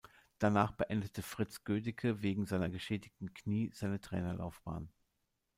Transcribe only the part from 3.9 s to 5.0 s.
Trainerlaufbahn.